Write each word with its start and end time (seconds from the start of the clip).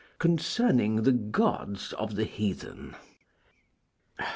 (Concerning 0.17 1.03
the 1.03 1.11
Gods 1.11 1.93
of 1.93 2.15
the 2.15 2.23
Heathen.) 2.23 2.95